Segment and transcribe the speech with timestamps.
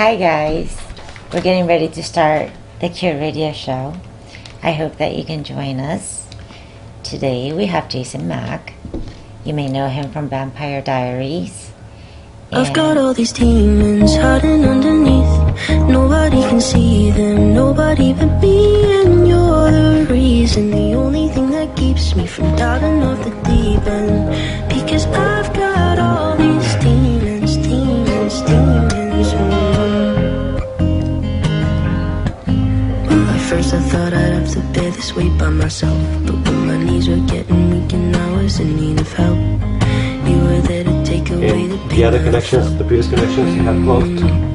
[0.00, 0.74] Hi, guys.
[1.30, 2.48] We're getting ready to start
[2.80, 3.92] the Cure Radio Show.
[4.62, 6.26] I hope that you can join us.
[7.02, 8.72] Today we have Jason Mac.
[9.44, 11.72] You may know him from Vampire Diaries.
[12.50, 15.68] I've got all these demons hiding underneath.
[15.68, 19.02] Nobody can see them, nobody but me.
[19.02, 23.86] And you're the reason, the only thing that keeps me from doubting of the deep
[23.86, 24.32] end.
[24.70, 25.39] Because I've
[33.50, 35.98] first I thought I'd have to bear this weight by myself.
[36.24, 39.38] But when my knees were getting weak and I was in need of help,
[40.28, 41.88] you were there to take away the pain.
[41.88, 44.49] the other connections, the previous connections you have closed.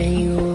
[0.00, 0.49] Didn't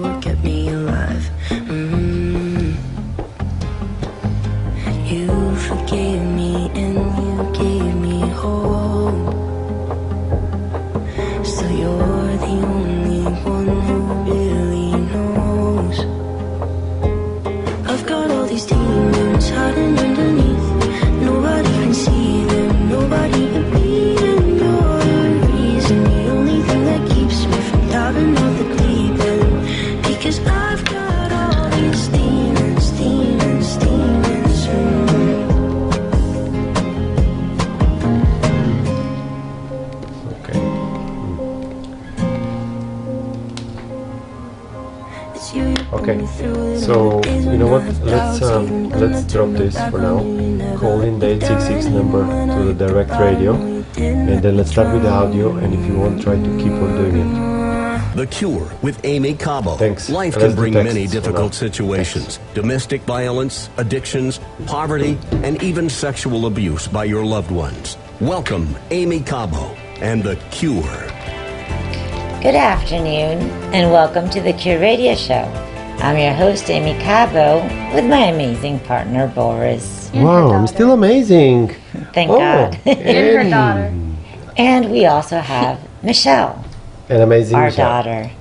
[49.92, 50.18] for now.
[50.20, 52.24] on you, never Call in the let 866 number
[52.56, 53.54] to the direct radio,
[53.98, 55.56] and then let's start with the audio.
[55.58, 57.56] And if you want, try to keep on doing it.
[58.16, 59.76] The Cure with Aimee Cabo.
[59.76, 60.10] Thanks.
[60.10, 61.68] Life can bring many difficult now.
[61.68, 67.98] situations domestic violence, addictions, poverty, and even sexual abuse by your loved ones.
[68.22, 70.82] Welcome, Aimee Cabo and The Cure.
[72.42, 73.42] Good afternoon,
[73.74, 75.52] and welcome to the Cure Radio Show.
[76.00, 77.60] I'm your host, Aimee Cabo,
[77.96, 80.10] with my amazing partner, Boris.
[80.14, 81.70] And wow, I'm still amazing.
[82.14, 82.80] Thank Oh, God.
[82.86, 83.94] And her daughter.
[84.58, 86.64] and we also have Michelle.
[87.10, 88.04] An amazing our Michelle.
[88.04, 88.32] daughter.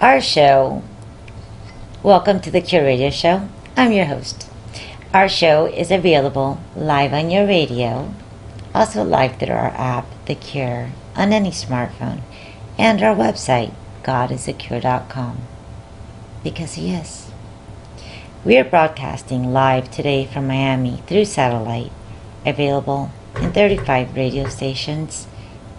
[0.00, 0.82] Our show,
[2.02, 3.48] welcome to the Cure Radio Show.
[3.76, 4.48] I'm your host.
[5.12, 8.12] Our show is available live on your radio,
[8.74, 12.20] also live through our app, The Cure, on any smartphone,
[12.76, 13.72] and our website,
[14.02, 15.38] godisacure.com.
[16.44, 17.30] Because He is.
[18.44, 21.90] We are broadcasting live today from Miami through satellite,
[22.44, 23.10] available
[23.40, 25.26] in 35 radio stations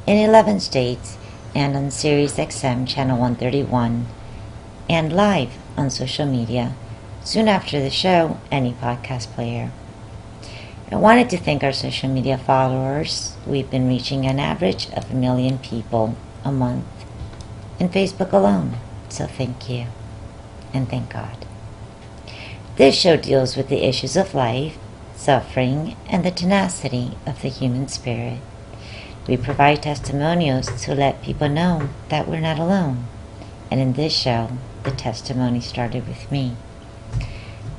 [0.07, 1.19] in 11 states
[1.53, 4.07] and on Sirius XM channel 131
[4.89, 6.73] and live on social media
[7.23, 9.71] soon after the show any podcast player.
[10.91, 13.35] I wanted to thank our social media followers.
[13.45, 16.85] We've been reaching an average of a million people a month
[17.79, 18.77] in Facebook alone.
[19.09, 19.85] So thank you
[20.75, 21.45] and thank God.
[22.75, 24.77] This show deals with the issues of life,
[25.15, 28.39] suffering, and the tenacity of the human spirit.
[29.27, 33.05] We provide testimonials to let people know that we're not alone.
[33.71, 34.49] And in this show,
[34.83, 36.55] the testimony started with me.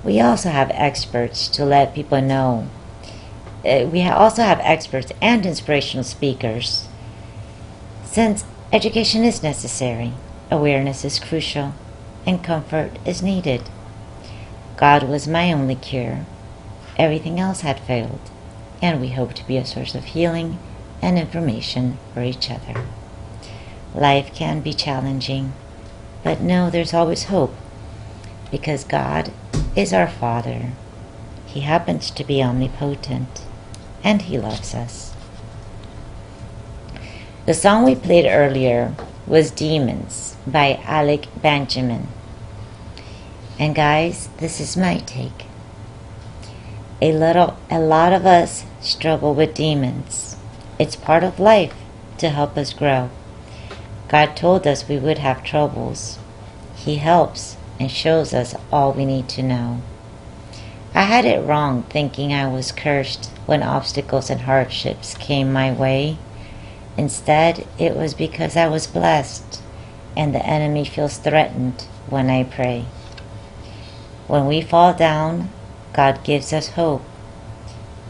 [0.02, 2.68] We also have experts to let people know.
[3.64, 6.88] Uh, we also have experts and inspirational speakers.
[8.04, 10.12] Since education is necessary,
[10.50, 11.74] awareness is crucial,
[12.26, 13.62] and comfort is needed.
[14.76, 16.26] God was my only cure.
[16.98, 18.20] Everything else had failed,
[18.82, 20.58] and we hope to be a source of healing
[21.00, 22.84] and information for each other.
[23.94, 25.52] Life can be challenging,
[26.22, 27.54] but know there's always hope
[28.50, 29.32] because God
[29.74, 30.72] is our Father.
[31.46, 33.42] He happens to be omnipotent
[34.02, 35.14] and He loves us.
[37.46, 38.94] The song we played earlier
[39.26, 42.08] was Demons by Alec Benjamin.
[43.58, 45.46] And guys, this is my take.
[47.00, 50.36] A little a lot of us struggle with demons.
[50.78, 51.74] It's part of life
[52.18, 53.08] to help us grow.
[54.08, 56.18] God told us we would have troubles.
[56.74, 59.80] He helps and shows us all we need to know.
[60.94, 66.18] I had it wrong thinking I was cursed when obstacles and hardships came my way.
[66.98, 69.62] Instead, it was because I was blessed
[70.14, 72.84] and the enemy feels threatened when I pray.
[74.28, 75.50] When we fall down,
[75.92, 77.02] God gives us hope.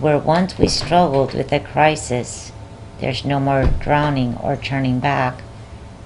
[0.01, 2.53] Where once we struggled with a crisis,
[3.01, 5.43] there's no more drowning or turning back.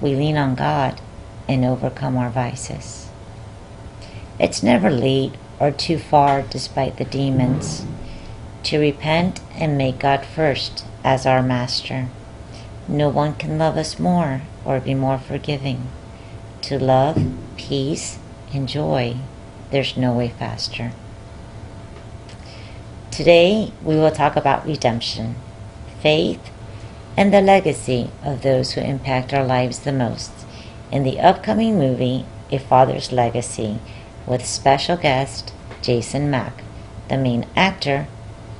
[0.01, 0.99] We lean on God
[1.47, 3.09] and overcome our vices.
[4.37, 7.85] It's never late or too far despite the demons
[8.63, 12.09] to repent and make God first as our master.
[12.87, 15.87] No one can love us more or be more forgiving.
[16.63, 18.19] To love, peace,
[18.53, 19.17] and joy,
[19.71, 20.91] there's no way faster.
[23.09, 25.35] Today, we will talk about redemption,
[26.01, 26.51] faith,
[27.17, 30.31] and the legacy of those who impact our lives the most
[30.91, 33.79] in the upcoming movie, A Father's Legacy,
[34.27, 36.63] with special guest Jason Mac,
[37.09, 38.07] the main actor,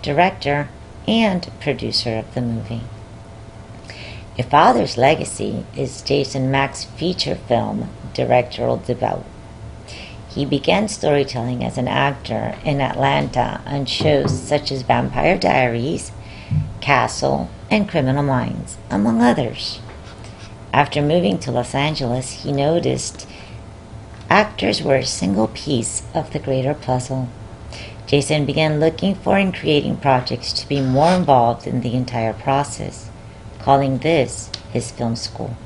[0.01, 0.69] director,
[1.07, 2.81] and producer of the movie.
[4.39, 9.23] A Father's Legacy is Jason Mac's feature film directorial debut.
[10.33, 16.13] He began storytelling as an actor in Atlanta on shows such as Vampire Diaries,
[16.79, 19.81] Castle, and Criminal Minds, among others.
[20.71, 23.27] After moving to Los Angeles, he noticed
[24.29, 27.27] actors were a single piece of the greater puzzle.
[28.07, 33.09] Jason began looking for and creating projects to be more involved in the entire process,
[33.59, 35.57] calling this his film school.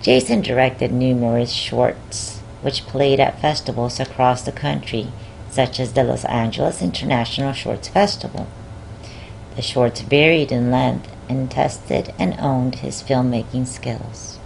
[0.00, 5.08] Jason directed numerous shorts which played at festivals across the country,
[5.50, 8.46] such as the Los Angeles International Shorts Festival.
[9.56, 14.38] The shorts varied in length and tested and owned his filmmaking skills.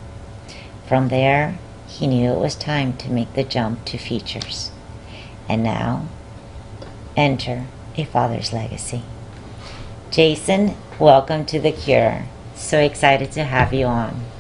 [0.87, 4.71] From there, he knew it was time to make the jump to features.
[5.49, 6.07] And now,
[7.17, 7.67] enter
[7.97, 9.03] A Father's Legacy.
[10.11, 12.25] Jason, welcome to The Cure.
[12.55, 14.32] So excited to have you on.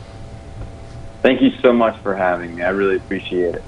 [1.22, 2.62] Thank you so much for having me.
[2.62, 3.62] I really appreciate it.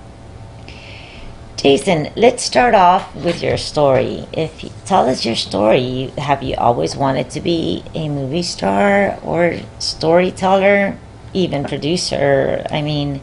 [1.56, 4.26] Jason, let's start off with your story.
[4.32, 9.18] If you tell us your story, have you always wanted to be a movie star
[9.22, 10.98] or storyteller,
[11.32, 12.66] even producer?
[12.70, 13.22] I mean,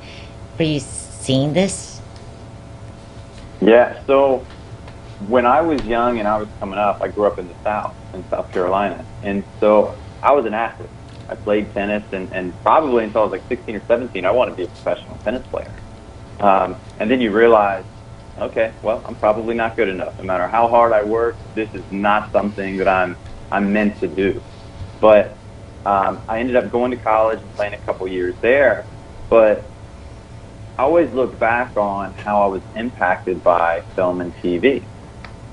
[0.57, 2.01] were you seeing this?
[3.59, 4.45] Yeah, so
[5.27, 7.93] when I was young and I was coming up, I grew up in the South,
[8.13, 9.05] in South Carolina.
[9.23, 10.89] And so I was an athlete.
[11.31, 14.51] I played tennis, and, and probably until I was like 16 or 17, I wanted
[14.51, 15.73] to be a professional tennis player.
[16.41, 17.85] Um, and then you realize,
[18.37, 20.13] okay, well, I'm probably not good enough.
[20.17, 23.17] No matter how hard I work, this is not something that I'm
[23.49, 24.43] I'm meant to do.
[24.99, 25.37] But
[25.85, 28.87] um, I ended up going to college and playing a couple years there.
[29.29, 29.71] But
[30.77, 34.87] I always look back on how I was impacted by film and TV,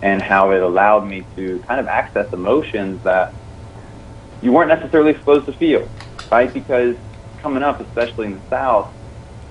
[0.02, 3.34] and how it allowed me to kind of access emotions that
[4.40, 5.88] you weren't necessarily supposed to feel,
[6.30, 6.52] right?
[6.52, 6.96] Because
[7.38, 8.92] coming up, especially in the South,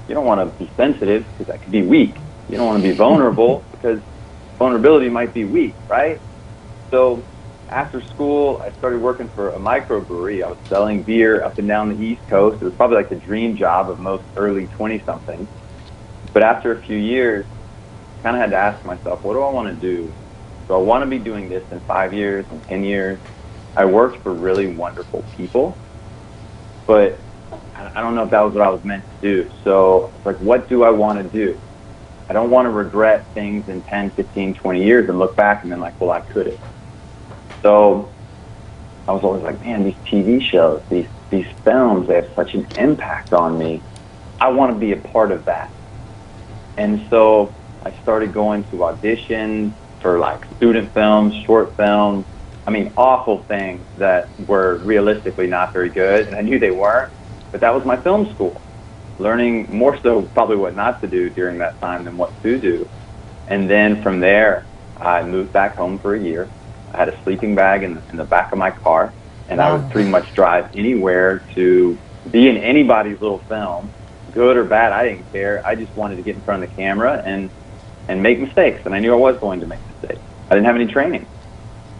[0.07, 2.16] you don't want to be sensitive because that could be weak.
[2.50, 4.01] You don't want to be vulnerable because
[4.57, 6.19] vulnerability might be weak, right?
[6.92, 7.24] So
[7.69, 10.44] after school, I started working for a microbrewery.
[10.44, 12.62] I was selling beer up and down the East Coast.
[12.62, 15.50] It was probably like the dream job of most early 20 somethings.
[16.33, 17.45] But after a few years,
[18.19, 20.14] I kind of had to ask myself, what do I want to do?
[20.68, 23.19] Do I want to be doing this in five years, in 10 years?
[23.78, 25.78] I worked for really wonderful people,
[26.88, 27.19] but
[27.76, 29.52] I don't know if that was what I was meant to do.
[29.64, 31.60] So like, what do I want to do?
[32.28, 35.72] I don't want to regret things in 10, 15, 20 years and look back and
[35.72, 36.60] then like, well, I could have.
[37.62, 38.12] So
[39.07, 42.66] I was always like, man, these TV shows, these these films, they have such an
[42.78, 43.81] impact on me.
[44.40, 45.69] I want to be a part of that.
[46.78, 47.54] And so
[47.84, 52.26] I started going to auditions for like student films, short films.
[52.68, 57.12] I mean, awful things that were realistically not very good, and I knew they weren't.
[57.52, 58.62] But that was my film school
[59.19, 62.88] learning more so probably what not to do during that time than what to do.
[63.47, 66.52] And then from there, I moved back home for a year.
[66.92, 69.16] I had a sleeping bag in, in the back of my car,
[69.47, 73.94] and I would pretty much drive anywhere to be in anybody's little film,
[74.31, 74.92] good or bad.
[74.92, 75.66] I didn't care.
[75.66, 77.52] I just wanted to get in front of the camera and
[78.09, 80.24] and make mistakes, and I knew I was going to make mistakes.
[80.50, 81.28] I didn't have any training.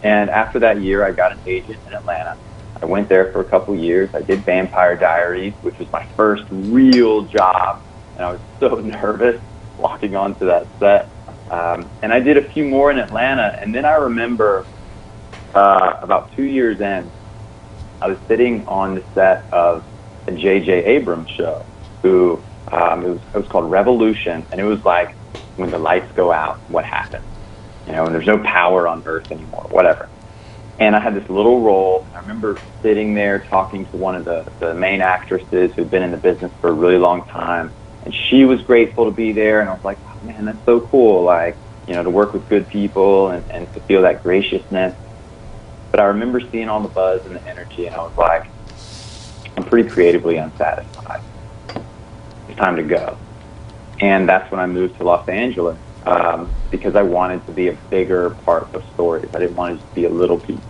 [0.02, 2.36] And after that year, I got an agent in Atlanta
[2.82, 4.10] I went there for a couple years.
[4.14, 7.82] I did Vampire Diaries, which was my first real job,
[8.16, 9.42] and I was so nervous
[9.76, 11.10] walking onto that set.
[11.50, 14.68] Um, and I did a few more in Atlanta, and then I remember
[15.54, 17.12] uh, about two years in,
[18.00, 19.84] I was sitting on the set of
[20.28, 20.84] a J.J.
[20.86, 21.66] Abrams show,
[22.02, 25.16] who Um, it was it was called Revolution, and it was like
[25.56, 27.24] when the lights go out, what happens?
[27.88, 30.10] You know, and there's no power on Earth anymore, whatever.
[30.78, 32.06] And I had this little role.
[32.14, 36.10] I remember sitting there talking to one of the, the main actresses who'd been in
[36.10, 37.72] the business for a really long time.
[38.04, 39.60] And she was grateful to be there.
[39.60, 41.24] And I was like, oh, man, that's so cool.
[41.24, 44.94] Like, you know, to work with good people and, and to feel that graciousness.
[45.90, 48.46] But I remember seeing all the buzz and the energy, and I was like,
[49.56, 51.22] I'm pretty creatively unsatisfied.
[52.48, 53.16] It's time to go.
[54.00, 57.78] And that's when I moved to Los Angeles um, because I wanted to be a
[57.90, 59.28] bigger part of stories.
[59.34, 60.62] I didn't want to just be a little piece.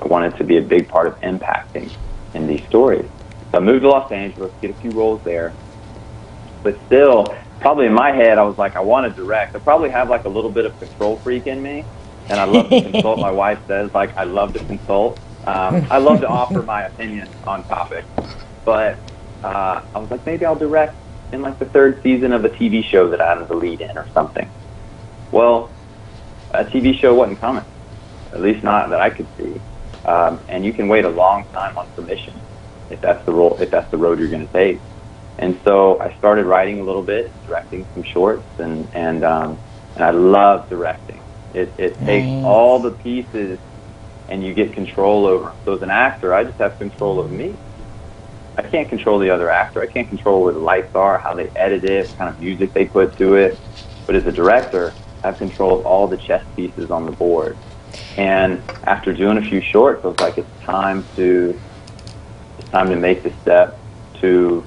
[0.00, 1.94] I wanted to be a big part of impacting
[2.34, 3.10] in these stories.
[3.50, 5.56] So I moved to Los Angeles, get a few roles there.
[6.62, 9.56] But still, probably in my head, I was like, I want to direct.
[9.56, 11.86] I probably have like a little bit of control freak in me.
[12.28, 13.20] And I love to consult.
[13.20, 15.22] My wife says, like, I love to consult.
[15.46, 18.08] Um, I love to offer my opinion on topics.
[18.64, 19.02] But
[19.42, 20.98] uh, I was like, maybe I'll direct
[21.32, 24.08] in like the third season of a TV show that I'm the lead in or
[24.14, 24.50] something.
[25.34, 25.68] Well,
[26.52, 27.64] a TV show wasn't coming,
[28.32, 29.60] at least not that I could see.
[30.04, 32.40] Um, and you can wait a long time on permission
[32.88, 34.78] if that's the role, if that's the road you're going to take.
[35.40, 39.58] And so I started writing a little bit, directing some shorts, and and um,
[39.96, 41.20] and I love directing.
[41.52, 43.58] It it takes all the pieces,
[44.28, 45.52] and you get control over.
[45.64, 47.56] So as an actor, I just have control of me.
[48.56, 49.82] I can't control the other actor.
[49.82, 52.72] I can't control where the lights are, how they edit it, what kind of music
[52.72, 53.58] they put to it.
[54.06, 57.56] But as a director, have control of all the chess pieces on the board.
[58.16, 61.58] And after doing a few shorts, I was like, it's time to
[62.58, 63.78] it's time to make the step
[64.20, 64.64] to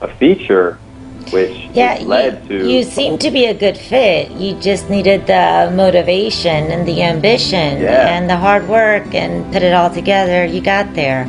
[0.00, 0.78] a feature,
[1.32, 4.30] which Yeah, led you, to you seem to be a good fit.
[4.30, 8.14] You just needed the motivation and the ambition Yeah.
[8.14, 10.44] and the hard work and put it all together.
[10.44, 11.26] You got there.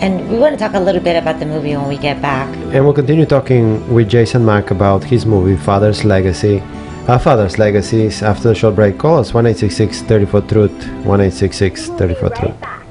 [0.00, 2.48] And we want to talk a little bit about the movie when we get back.
[2.74, 6.62] And we'll continue talking with Jason Mac about his movie Father's Legacy.
[7.08, 8.98] Uh, Father's Legacies after the short break.
[8.98, 10.88] Call us 1 34 Truth.
[11.06, 12.42] 1 34 We'll Truth.
[12.42, 12.86] right back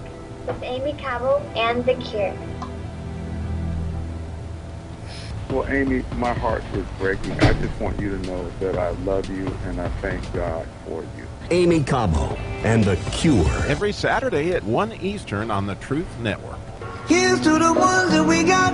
[0.47, 2.35] with Aimee Cabo and The Cure.
[5.51, 7.33] Well, Amy, my heart is breaking.
[7.41, 11.03] I just want you to know that I love you and I thank God for
[11.15, 11.27] you.
[11.51, 13.45] Aimee Cabo and The Cure.
[13.67, 16.57] Every Saturday at 1 Eastern on the Truth Network.
[17.07, 18.73] Here's to the ones that we got.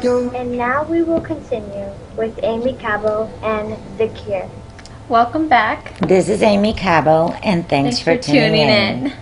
[0.00, 0.34] bring.
[0.34, 4.48] And now we will continue with Aimee Cabo and The Cure.
[5.08, 5.98] Welcome back.
[6.00, 9.12] This is Aimee Cabo, and thanks, for, tuning, in.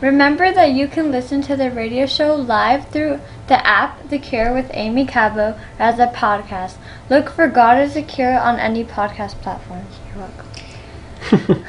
[0.00, 4.54] Remember that you can listen to the radio show live through the app The Cure
[4.54, 6.76] with Aimee Cabo as a podcast.
[7.10, 9.84] Look for God is a Cure on any podcast platform.
[10.08, 10.46] You're welcome.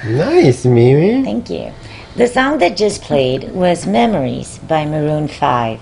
[0.05, 1.23] Nice, Mimi.
[1.23, 1.73] Thank you.
[2.15, 5.81] The song that just played was Memories by Maroon 5.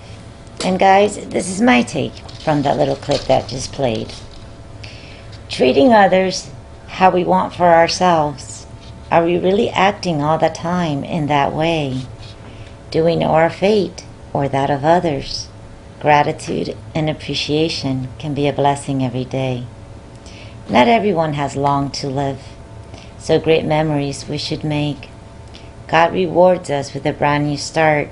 [0.64, 4.12] And guys, this is my take from that little clip that just played.
[5.48, 6.50] Treating others
[6.86, 8.66] how we want for ourselves.
[9.10, 12.02] Are we really acting all the time in that way?
[12.90, 15.48] Do we know our fate or that of others?
[16.00, 19.66] Gratitude and appreciation can be a blessing every day.
[20.68, 22.42] Not everyone has long to live,
[23.18, 25.08] so great memories we should make.
[25.88, 28.08] God rewards us with a brand new start.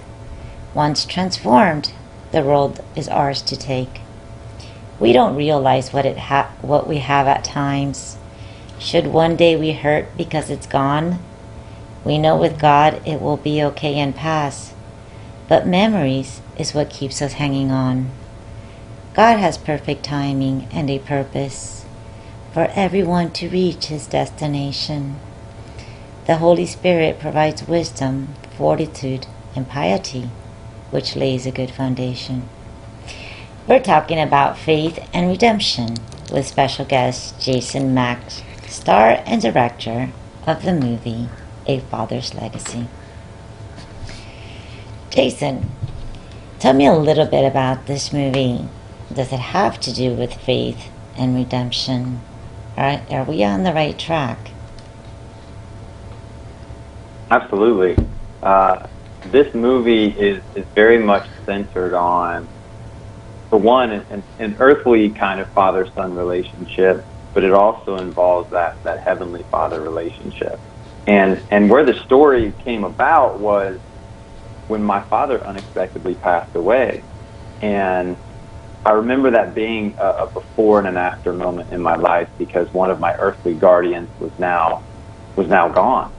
[0.75, 1.93] Once transformed,
[2.33, 4.01] the world is ours to take.
[5.01, 8.17] We don't realize what it ha- what we have at times.
[8.79, 11.21] Should one day we hurt because it's gone,
[12.05, 14.75] We know with God it will be okay and pass,
[15.49, 18.11] but memories is what keeps us hanging on.
[19.15, 21.85] God has perfect timing and a purpose
[22.53, 25.17] for everyone to reach his destination.
[26.27, 29.27] The Holy Spirit provides wisdom, fortitude,
[29.57, 30.31] and piety,
[30.91, 32.49] which lays a good foundation.
[33.69, 35.99] We're talking about faith and redemption
[36.33, 38.31] with special guest Jason Mac,
[38.67, 40.11] star and director
[40.47, 41.29] of the movie
[41.67, 42.89] A Father's Legacy.
[45.11, 45.71] Jason,
[46.59, 48.67] tell me a little bit about this movie.
[49.13, 52.23] Does it have to do with faith and redemption?
[52.75, 54.39] Are, are we on the right track?
[57.31, 58.03] Absolutely.
[58.43, 58.87] Uh,
[59.27, 62.49] this movie is, is very much centered on,
[63.51, 68.83] for one, an, an earthly kind of father son relationship, but it also involves that,
[68.85, 70.59] that heavenly father relationship.
[71.07, 73.81] And, and where the story came about was
[74.69, 77.03] when my father unexpectedly passed away.
[77.63, 78.17] And
[78.85, 82.73] I remember that being a, a before and an after moment in my life because
[82.73, 84.83] one of my earthly guardians was now
[85.37, 86.13] was now gone.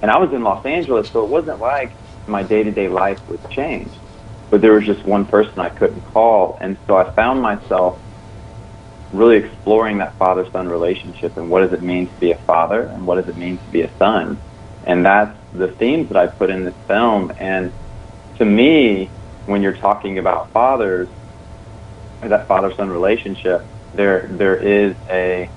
[0.00, 1.92] And I was in Los Angeles, so it wasn't like
[2.26, 3.94] my day to day life was changed.
[4.52, 6.58] But there was just one person I couldn't call.
[6.60, 7.98] And so I found myself
[9.10, 12.82] really exploring that father son relationship and what does it mean to be a father
[12.82, 14.38] and what does it mean to be a son.
[14.84, 17.32] And that's the themes that I put in this film.
[17.38, 17.72] And
[18.36, 19.08] to me,
[19.46, 21.08] when you're talking about fathers,
[22.20, 25.48] that father son relationship, there there is a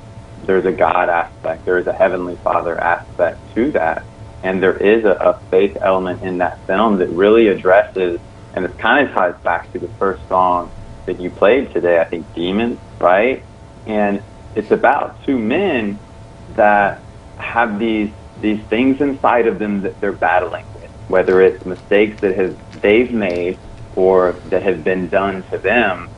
[0.46, 4.06] there's a God aspect, there is a heavenly father aspect to that.
[4.42, 8.22] And there is a, a faith element in that film that really addresses
[8.56, 10.72] and it kind of ties back to the first song
[11.08, 13.46] that you played today, I think Demons, right?
[13.86, 14.24] And
[14.56, 16.02] it's about two men
[16.50, 17.04] that
[17.38, 22.38] have these these things inside of them that they're battling with, whether it's mistakes that
[22.38, 23.60] have they've made
[23.94, 26.10] or that have been done to them,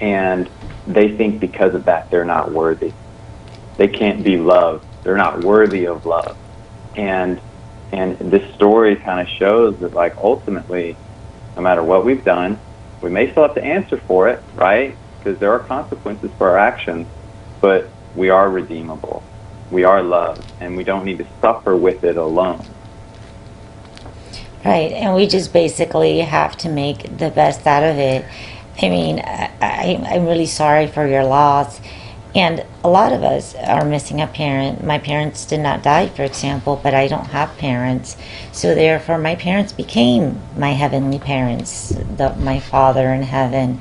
[0.00, 0.50] and
[0.86, 2.94] they think because of that they're not worthy.
[3.78, 4.86] They can't be loved.
[5.04, 6.36] They're not worthy of love.
[6.94, 7.42] And
[7.92, 11.00] and this story kind of shows that like ultimately,
[11.56, 12.60] no matter what we've done,
[13.00, 14.96] we may still have to answer for it, right?
[15.18, 17.06] Because there are consequences for our actions,
[17.60, 19.22] but we are redeemable.
[19.70, 22.64] We are loved, and we don't need to suffer with it alone.
[24.64, 28.24] Right, and we just basically have to make the best out of it.
[28.82, 31.80] I mean, I, I'm really sorry for your loss.
[32.36, 34.84] And a lot of us are missing a parent.
[34.84, 38.18] My parents did not die, for example, but I don't have parents.
[38.52, 41.96] So therefore, my parents became my heavenly parents.
[42.18, 43.80] The, my father in heaven,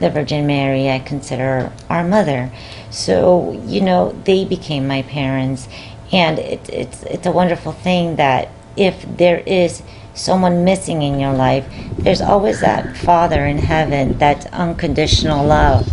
[0.00, 2.52] the Virgin Mary, I consider our mother.
[2.90, 5.66] So, you know, they became my parents.
[6.12, 11.32] And it, it's, it's a wonderful thing that if there is someone missing in your
[11.32, 15.90] life, there's always that Father in heaven, that unconditional love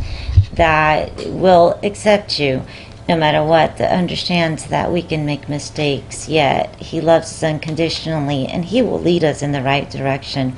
[0.53, 2.63] that will accept you
[3.11, 8.45] no matter what, that understands that we can make mistakes, yet He loves us unconditionally
[8.47, 10.55] and He will lead us in the right direction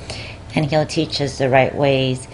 [0.54, 2.28] and He'll teach us the right ways.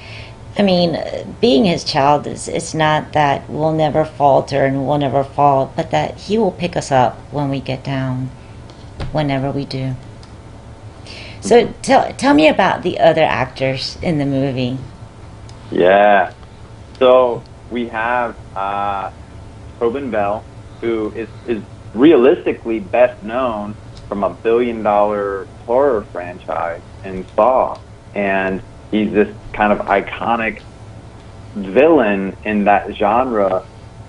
[0.59, 0.99] I mean,
[1.41, 5.91] being His child is it's not that we'll never falter and we'll never fall, but
[5.91, 8.31] that He will pick us up when we get down,
[9.13, 9.95] whenever we do.
[11.41, 11.81] So mm-hmm.
[11.81, 14.77] tell, tell me about the other actors in the movie.
[15.71, 16.35] Yeah.
[16.99, 19.11] So we have uh,
[19.81, 20.47] Tobin Bell,
[20.83, 23.77] who is, is realistically best known
[24.09, 27.81] from a billion dollar horror franchise in Saw.
[28.13, 30.61] And he's this kind of iconic
[31.55, 33.67] villain in that genre.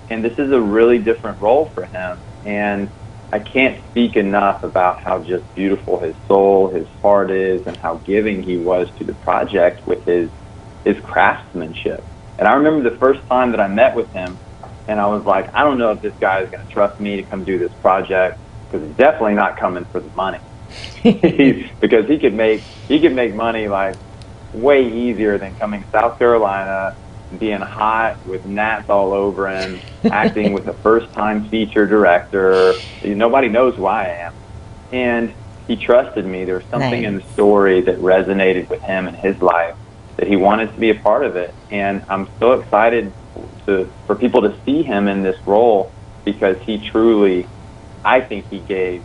[0.08, 2.24] And this is a really different role for him.
[2.44, 2.90] And
[3.32, 8.02] I can't speak enough about how just beautiful his soul, his heart is, and how
[8.04, 10.30] giving he was to the project with his
[10.84, 12.04] his craftsmanship.
[12.42, 14.36] And I remember the first time that I met with him,
[14.88, 17.14] and I was like, I don't know if this guy is going to trust me
[17.14, 20.40] to come do this project because he's definitely not coming for the money.
[21.04, 23.94] because he could make he could make money like
[24.52, 26.96] way easier than coming to South Carolina,
[27.38, 29.78] being hot with gnats all over him,
[30.10, 32.74] acting with a first time feature director.
[33.04, 34.34] Nobody knows who I am.
[34.90, 35.32] And
[35.68, 36.44] he trusted me.
[36.44, 37.08] There was something Nice.
[37.08, 39.76] in the story that resonated with him and his life
[40.16, 41.54] that he wanted to be a part of it.
[41.70, 43.12] And I'm so excited
[43.66, 45.90] to for people to see him in this role
[46.24, 47.46] because he truly,
[48.04, 49.02] I think he gave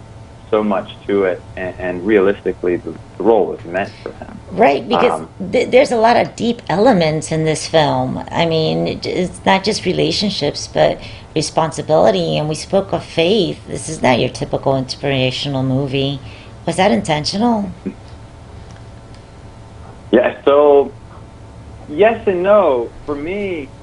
[0.49, 4.39] so much to it, and, and realistically, the, the role was meant for him.
[4.51, 8.23] Right, because Um, th- there's a lot of deep elements in this film.
[8.31, 10.99] I mean, it- it's not just relationships, but
[11.35, 12.37] responsibility.
[12.37, 13.65] And we spoke of faith.
[13.67, 16.19] This is not your typical inspirational movie.
[16.65, 17.69] Was that intentional?
[20.11, 20.93] Yeah, so
[21.87, 22.93] yes and no.
[23.05, 23.73] For me,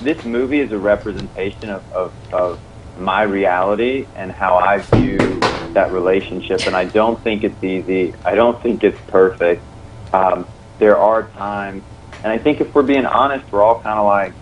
[0.00, 2.60] this movie is a representation of, of, of
[2.96, 6.66] my reality and how I view that relationship.
[6.66, 8.14] And I don't think it's easy.
[8.24, 9.66] I don't think it's perfect.
[10.12, 10.48] Um,
[10.78, 11.84] there are times,
[12.22, 14.36] and I think if we're being honest, we're all kind of like,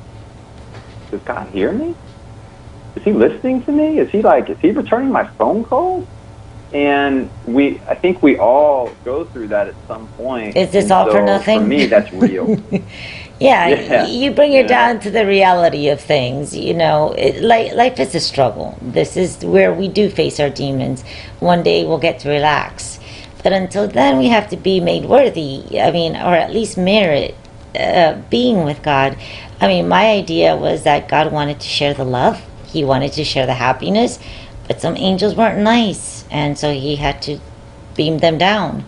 [1.11, 1.97] does God hear me?
[2.97, 3.99] Is he listening to me?
[3.99, 6.09] Is he like, is he returning my phone calls?
[6.73, 10.57] And we, I think we all go through that at some point.
[10.57, 11.61] Is this And all for nothing?
[11.61, 12.63] For me, that's real.
[13.41, 14.07] Yeah, Yeah.
[14.07, 14.93] you bring it Yeah.
[14.93, 16.57] down to the reality of things.
[16.57, 18.79] You know, it, li- life is a struggle.
[18.81, 21.03] This is where we do face our demons.
[21.41, 23.01] One day we'll get to relax,
[23.43, 25.81] but until then, we have to be made worthy.
[25.81, 27.35] I mean, or at least merit
[27.79, 29.17] uh, being with God.
[29.61, 32.41] I mean, my idea was that God wanted to share the love.
[32.67, 34.21] He wanted to share the happiness,
[34.69, 37.39] but some angels weren't nice, and so He had to
[37.95, 38.85] beam them down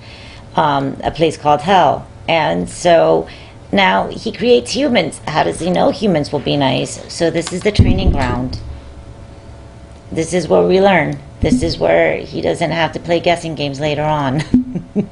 [0.56, 2.06] um, a place called hell.
[2.28, 3.28] And so
[3.72, 5.20] now he creates humans.
[5.28, 7.12] How does he know humans will be nice?
[7.12, 8.60] So this is the training ground.
[10.10, 11.18] This is where we learn.
[11.40, 14.42] This is where he doesn't have to play guessing games later on.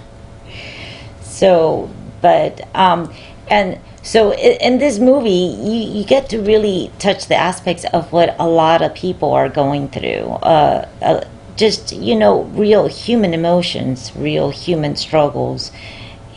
[1.23, 1.91] so,
[2.21, 3.13] but, um,
[3.49, 8.13] and so i- in this movie, you, you get to really touch the aspects of
[8.13, 10.27] what a lot of people are going through.
[10.43, 11.25] Uh, uh,
[11.57, 15.73] just, you know, real human emotions, real human struggles,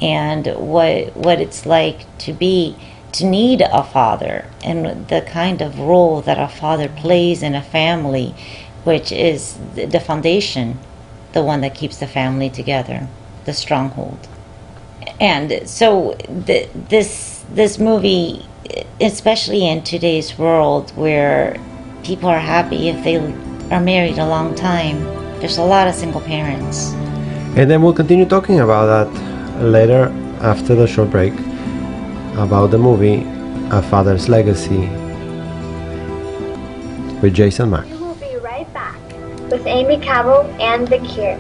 [0.01, 2.75] and what, what it's like to be,
[3.13, 7.61] to need a father, and the kind of role that a father plays in a
[7.61, 8.35] family,
[8.83, 10.77] which is the foundation,
[11.33, 13.07] the one that keeps the family together,
[13.45, 14.27] the stronghold.
[15.19, 18.45] And so th- this this movie
[18.99, 21.59] especially in today's world where
[22.03, 23.17] people are happy if they
[23.71, 25.03] are married a long time
[25.39, 26.93] there's a lot of single parents
[27.55, 29.09] And then we'll continue talking about that
[29.63, 31.33] later after the short break
[32.35, 33.23] about the movie
[33.71, 34.89] A Father's Legacy
[37.21, 37.85] with Jason Mac.
[37.85, 38.99] We will be right back
[39.49, 41.39] with Aimee Cabo and The Cure.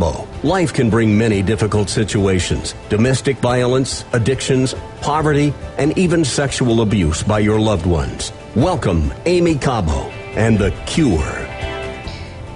[0.00, 0.26] Cabo.
[0.42, 7.38] Life can bring many difficult situations domestic violence, addictions, poverty, and even sexual abuse by
[7.38, 8.32] your loved ones.
[8.56, 11.46] Welcome, Aimee Cabo and The Cure.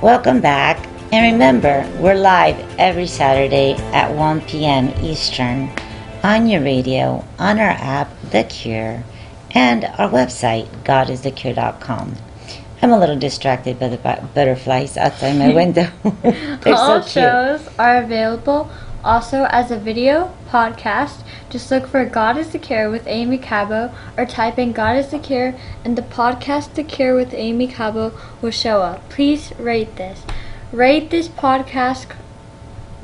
[0.01, 0.77] welcome back
[1.13, 5.71] and remember we're live every saturday at 1 p.m eastern
[6.23, 9.03] on your radio on our app the cure
[9.53, 12.15] and our website godisthecure.com
[12.85, 15.89] i'm a little distracted by the bu- butterflies outside my window
[16.23, 18.71] they're All so cute shows are available
[19.05, 21.23] also as a video podcast.
[21.51, 25.11] Just look for God is the Cure with Aimee Cabo or type in God is
[25.11, 29.09] the Cure and the podcast The Cure with Aimee Cabo will show up.
[29.11, 30.23] Please rate this.
[30.73, 32.07] Rate this podcast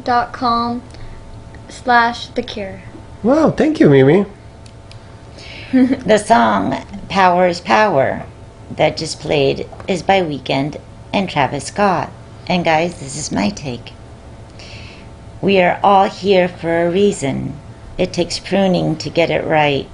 [0.03, 0.83] dot com
[1.69, 2.83] slash the cure.
[3.23, 4.27] Wow, thank you, Mimi.
[5.73, 8.25] The song Power is Power
[8.77, 10.81] that just played is by Weeknd
[11.13, 12.11] and Travis Scott.
[12.47, 13.93] And guys, this is my take.
[15.41, 17.55] We are all here for a reason.
[17.99, 19.89] It takes pruning to get it right.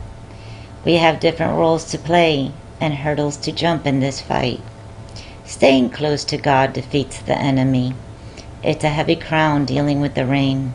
[0.85, 4.61] We have different roles to play and hurdles to jump in this fight.
[5.45, 7.95] Staying close to God defeats the enemy.
[8.63, 10.75] It's a heavy crown dealing with the rain.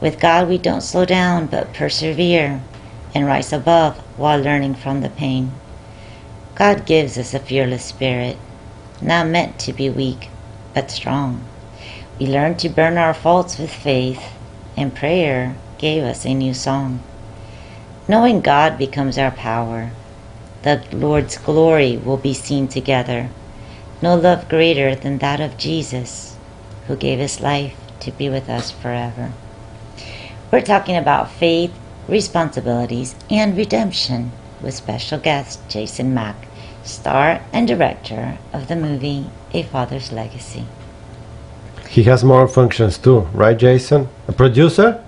[0.00, 2.62] With God, we don't slow down but persevere
[3.14, 5.52] and rise above while learning from the pain.
[6.58, 8.36] God gives us a fearless spirit,
[9.00, 10.28] not meant to be weak,
[10.74, 11.44] but strong.
[12.18, 14.20] We learn to burn our faults with faith
[14.76, 17.00] and prayer gave us a new song.
[18.08, 19.92] Knowing God becomes our power.
[20.62, 23.30] The Lord's glory will be seen together.
[24.02, 26.36] No love greater than that of Jesus,
[26.88, 29.30] who gave his life to be with us forever.
[30.50, 31.72] We're talking about faith,
[32.08, 36.47] responsibilities, and redemption with special guest Jason Mac,
[36.88, 40.64] star and director of the movie A Father's Legacy.
[41.88, 44.08] He has more functions too, right, Jason?
[44.26, 45.04] A producer?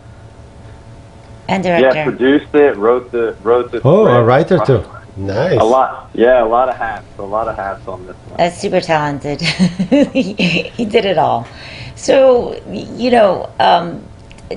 [1.49, 1.99] And director.
[1.99, 3.81] Yeah, produced it, wrote the wrote the.
[3.85, 4.85] Oh, a writer too.
[5.16, 5.61] Nice.
[5.61, 8.40] A lot, yeah, a lot of hats, a lot of hats on this one.
[8.40, 9.40] Uh, super talented.
[10.12, 11.47] he, he did it all.
[11.97, 14.03] So, you know, um,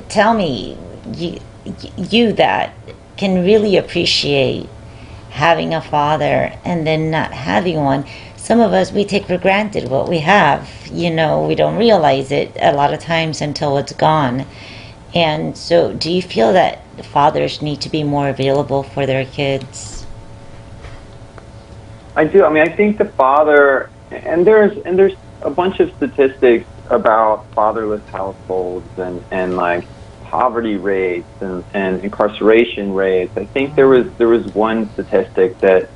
[0.07, 0.77] tell me,
[1.13, 1.39] you,
[1.97, 2.73] you that
[3.17, 4.69] can really appreciate
[5.33, 8.05] having a father and then not having one.
[8.37, 10.69] Some of us, we take for granted what we have.
[10.91, 14.45] You know, we don't realize it a lot of times until it's gone.
[15.15, 20.05] And so, do you feel that fathers need to be more available for their kids?
[22.15, 22.45] I do.
[22.45, 27.45] I mean, I think the father, and there's and there's a bunch of statistics about
[27.53, 29.85] fatherless households and and like
[30.33, 33.33] poverty rates and, and incarceration rates.
[33.37, 35.91] I think there was there was one statistic that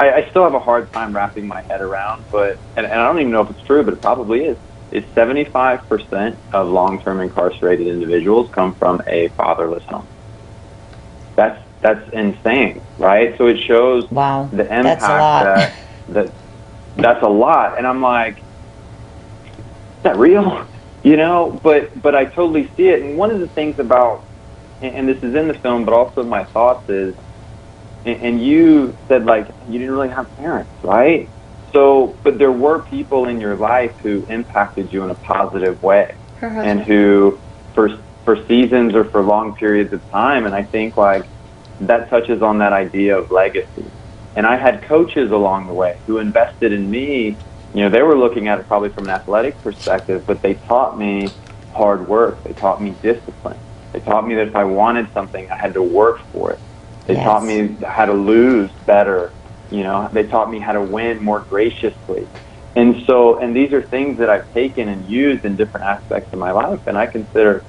[0.00, 3.06] I, I still have a hard time wrapping my head around, but and, and I
[3.06, 4.58] don't even know if it's true, but it probably is.
[4.92, 10.08] Is 75% of long-term incarcerated individuals come from a fatherless home?
[11.36, 13.34] That's that's insane, right?
[13.38, 15.44] So it shows Wow, the impact that's a lot.
[15.44, 15.74] that
[16.08, 16.34] that
[16.96, 20.66] that's a lot and i'm like is that real
[21.04, 24.26] you know but but i totally see it and one of the things about
[24.80, 27.14] and, this is in the film but also my thoughts is
[28.04, 31.30] and, and you said like you didn't really have parents right
[31.72, 36.16] so but there were people in your life who impacted you in a positive way
[36.42, 37.40] and who
[37.74, 37.88] for
[38.24, 41.22] for seasons or for long periods of time and I think like
[41.80, 43.92] that touches on that idea of legacy.
[44.36, 47.40] And I had coaches along the way who invested in me.
[47.74, 50.98] You know, they were looking at it probably from an athletic perspective, but they taught
[50.98, 51.36] me
[51.70, 52.42] hard work.
[52.44, 53.60] They taught me discipline.
[53.92, 56.62] They taught me that if I wanted something, I had to work for it.
[57.06, 57.24] They Yes.
[57.24, 59.34] taught me how to lose better.
[59.70, 62.30] You know, they taught me how to win more graciously.
[62.76, 66.40] And so, and these are things that I've taken and used in different aspects of
[66.40, 66.80] my life.
[66.86, 67.66] And I consider,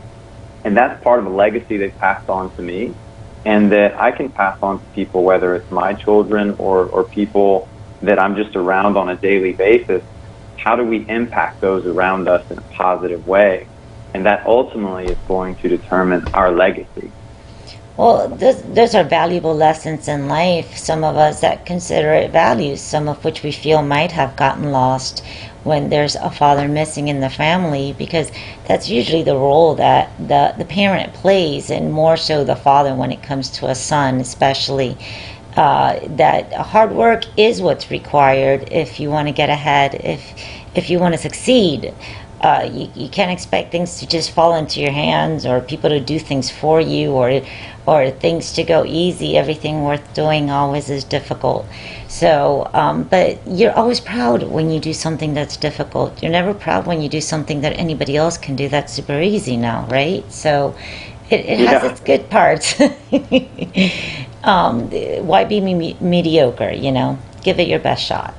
[0.65, 2.97] and that's part of a legacy they passed on to me
[3.45, 7.69] and that I can pass on to people, whether it's my children or, or people
[8.01, 10.03] that I'm just around on a daily basis.
[10.57, 13.67] How do we impact those around us in a positive way?
[14.13, 17.11] And that ultimately is going to determine our legacy.
[17.97, 20.75] Well, those, those are valuable lessons in life.
[20.75, 24.71] Some of us that consider it values, some of which we feel might have gotten
[24.71, 25.23] lost
[25.63, 28.31] when there's a father missing in the family, because
[28.67, 33.11] that's usually the role that the, the parent plays, and more so the father when
[33.11, 34.97] it comes to a son, especially.
[35.55, 40.33] Uh, that hard work is what's required if you want to get ahead, if
[40.75, 41.93] if you want to succeed.
[42.41, 45.99] Uh, you, you can't expect things to just fall into your hands or people to
[45.99, 47.41] do things for you or
[47.87, 49.37] or things to go easy.
[49.37, 51.65] Everything worth doing always is difficult.
[52.07, 56.21] So, um, but you're always proud when you do something that's difficult.
[56.21, 59.57] You're never proud when you do something that anybody else can do that's super easy
[59.57, 60.29] now, right?
[60.31, 60.75] So,
[61.29, 61.89] it, it has Yeah.
[61.91, 62.75] its good parts.
[64.45, 64.89] um,
[65.25, 66.71] why be me- mediocre?
[66.71, 68.33] You know, give it your best shot.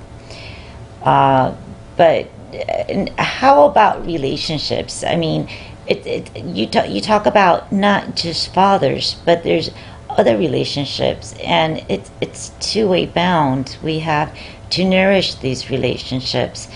[1.03, 1.55] Uh,
[1.97, 5.05] but uh, how about relationships?
[5.05, 5.49] I mean,
[5.87, 9.71] it, it, you talk, you talk about not just fathers, but there's
[10.11, 13.77] other relationships, and it's it's two way bound.
[13.83, 14.37] We have
[14.71, 16.69] to nourish these relationships,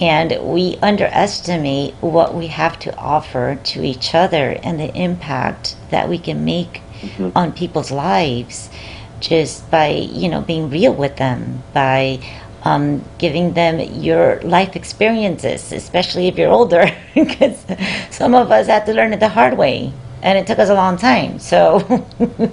[0.00, 6.08] and we underestimate what we have to offer to each other and the impact that
[6.08, 6.82] we can make
[7.34, 8.70] on people's lives
[9.20, 12.18] just by you know being real with them by
[12.64, 16.84] um, giving them your life experiences especially if you're older
[17.14, 17.64] because
[18.10, 20.74] some of us had to learn it the hard way and it took us a
[20.74, 21.38] long time.
[21.38, 21.78] So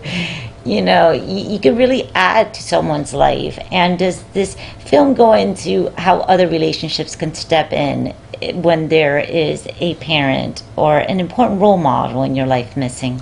[0.66, 5.34] you know you, you can really add to someone's life and does this film go
[5.34, 8.14] into how other relationships can step in
[8.62, 13.22] when there is a parent or an important role model in your life missing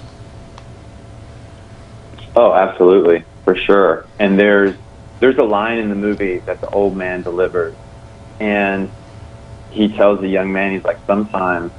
[2.36, 4.08] Oh, absolutely, for sure.
[4.20, 4.76] And there's
[5.20, 7.78] there's a line in the movie that the old man delivers,
[8.40, 8.94] and
[9.70, 11.72] he tells the young man, he's like, sometimes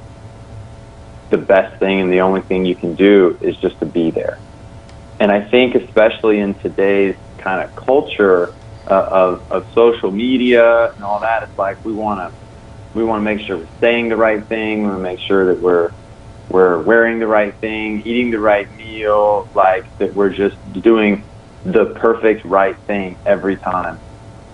[1.31, 4.41] the best thing and the only thing you can do is just to be there.
[5.19, 8.55] And I think, especially in today's kind of culture
[8.89, 12.33] uh, of of social media and all that, it's like we want to
[12.93, 14.81] we want to make sure we're saying the right thing.
[14.83, 15.91] We want to make sure that we're
[16.49, 21.25] we're wearing the right thing, eating the right meal, like that we're just doing
[21.63, 23.99] the perfect right thing every time.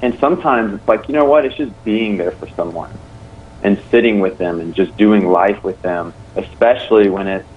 [0.01, 2.97] And sometimes it's like, you know what, it's just being there for someone
[3.61, 7.47] and sitting with them and just doing life with them, especially when it's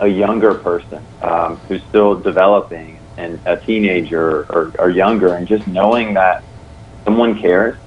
[0.00, 5.66] a younger person um, who's still developing and a teenager or, or younger, and just
[5.66, 6.44] knowing that
[7.06, 7.78] someone cares,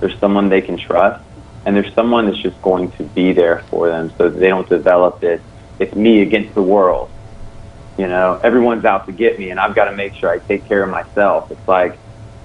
[0.00, 1.22] there's someone they can trust,
[1.64, 5.20] and there's someone that's just going to be there for them so they don't develop
[5.20, 5.40] this
[5.78, 7.10] it's me against the world.
[7.96, 10.66] You know, everyone's out to get me, and I've got to make sure I take
[10.66, 11.50] care of myself.
[11.50, 12.00] It's like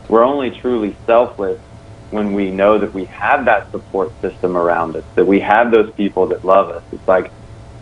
[0.07, 1.59] we're only truly selfless
[2.09, 5.91] when we know that we have that support system around us, that we have those
[5.93, 6.83] people that love us.
[6.91, 7.33] It's like,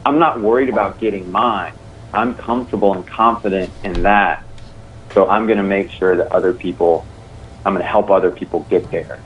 [0.05, 1.73] I'm not worried about getting mine.
[2.13, 4.43] I'm comfortable and confident in that.
[5.13, 7.07] So I'm going to make sure that other people,
[7.65, 9.23] I'm going to help other people get there.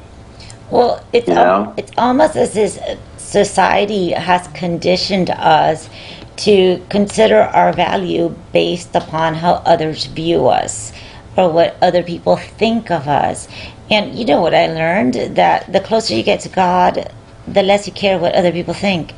[0.71, 2.79] Well, it's You al- it's almost as if
[3.17, 5.89] society has conditioned us
[6.37, 10.91] to consider our value based upon how others view us
[11.37, 13.47] or what other people think of us.
[13.89, 17.11] And you know what I learned that the closer you get to God,
[17.47, 19.13] the less you care what other people think.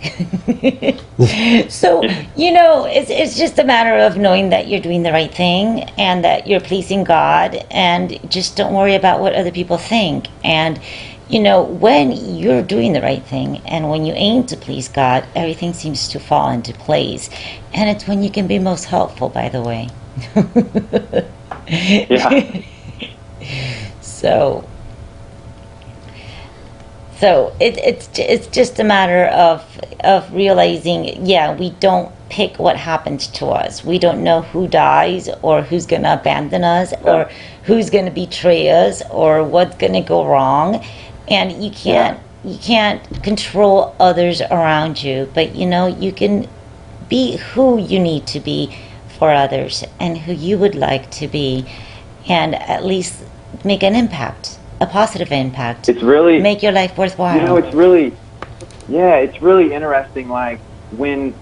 [1.72, 2.04] so,
[2.36, 5.84] you know, it's, it's just a matter of knowing that you're doing the right thing
[5.98, 10.28] and that you're pleasing God and just don't worry about what other people think.
[10.44, 10.80] And,
[11.30, 15.26] you know, when you're doing the right thing and when you aim to please God,
[15.36, 17.30] everything seems to fall into place.
[17.74, 19.90] And it's when you can be most helpful, by the way.
[21.70, 22.62] Yeah.
[24.02, 24.68] So,
[27.18, 29.64] so it, it's it's just a matter of
[30.04, 33.84] of realizing, yeah, we don't pick what happens to us.
[33.84, 37.30] We don't know who dies or who's going to abandon us or
[37.64, 40.84] who's going to betray us or what's going to go wrong,
[41.28, 46.48] and you can't you can't control others around you, but you know you can
[47.10, 48.78] be who you need to be
[49.18, 51.66] for others and who you would like to be
[52.28, 53.24] and at least
[53.64, 57.74] make an impact a positive impact It's really make your life worthwhile You know, it's
[57.74, 58.14] really,
[58.88, 60.30] yeah, it's really interesting.
[60.30, 60.60] Like
[60.92, 61.34] when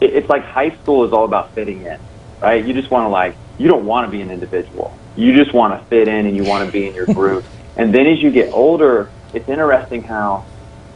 [0.00, 1.98] it, it's like high school is all about fitting in,
[2.40, 2.64] right?
[2.64, 4.96] You just want to like, you don't want to be an individual.
[5.16, 7.44] You just want to fit in and you want to be in your group.
[7.80, 10.44] And then as you get older, it's interesting how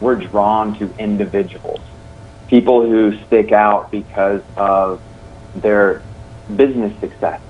[0.02, 1.80] we're drawn to individuals,
[2.48, 5.00] people who stick out because of
[5.56, 6.02] their
[6.54, 7.40] business success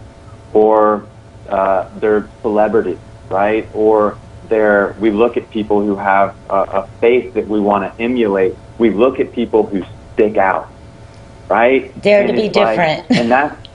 [0.53, 1.09] or
[1.49, 2.97] uh, their celebrity,
[3.29, 3.69] right?
[3.75, 4.17] Or
[4.49, 8.55] their, we look at people who have a, a faith that we want to emulate.
[8.79, 10.71] We look at people who stick out,
[11.49, 12.01] right?
[12.01, 13.11] Dare to be like- different.
[13.11, 13.67] and that's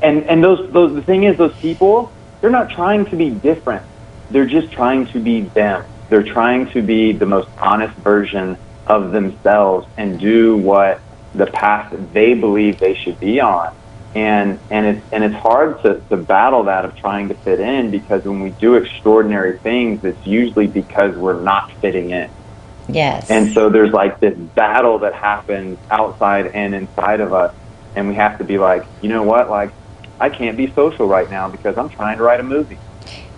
[0.00, 3.84] and and those those the thing is those people they're not trying to be different.
[4.30, 5.84] They're just trying to be them.
[6.08, 11.00] They're trying to be the most honest version of themselves and do what
[11.34, 13.74] the path they believe they should be on.
[14.14, 17.90] And and it's and it's hard to, to battle that of trying to fit in
[17.90, 22.30] because when we do extraordinary things, it's usually because we're not fitting in.
[22.88, 27.54] yes And so there's like this battle that happens outside and inside of us.
[27.94, 29.50] And we have to be like, you know what?
[29.50, 29.72] Like,
[30.20, 32.78] I can't be social right now because I'm trying to write a movie.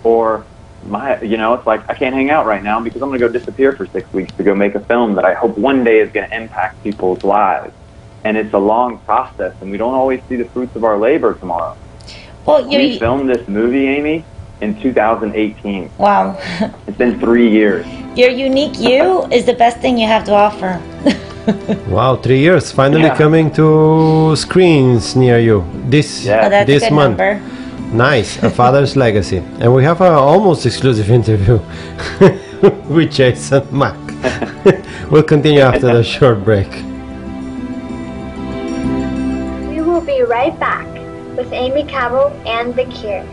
[0.03, 0.45] Or,
[0.85, 3.27] my, you know, it's like, I can't hang out right now because I'm going to
[3.27, 5.99] go disappear for six weeks to go make a film that I hope one day
[5.99, 7.73] is going to impact people's lives.
[8.23, 11.33] And it's a long process, and we don't always see the fruits of our labor
[11.35, 11.75] tomorrow.
[12.45, 14.25] well We you're filmed this movie, Aimee,
[14.61, 15.89] in 2018.
[15.97, 16.37] wow
[16.87, 17.85] It's been three years.
[18.15, 20.81] your unique you is the best thing you have to offer
[21.87, 23.15] Wow, three years finally Yeah.
[23.15, 26.45] coming to screens near you this Yeah.
[26.45, 27.17] oh, that's this a good month.
[27.17, 27.41] number
[27.91, 31.59] Nice, a father's legacy, and we have an almost exclusive interview
[32.87, 33.97] with Jason Mac.
[35.11, 36.69] we'll continue after the short break.
[39.69, 40.85] We will be right back
[41.35, 43.25] with Aimee Cabo and The Cure.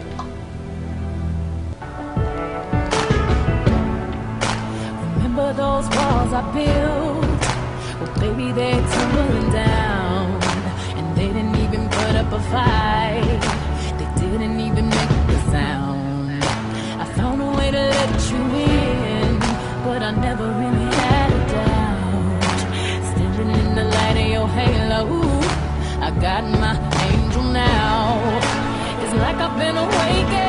[5.16, 7.26] Remember those walls I built?
[8.00, 10.42] Well, baby, they're tumbling down.
[10.96, 13.05] And they didn't even put up a fight.
[19.98, 22.60] But I never really had a doubt.
[23.12, 25.22] Standing in the light of your halo,
[26.06, 26.74] I got my
[27.08, 28.20] angel now.
[29.02, 30.45] It's like I've been awakened.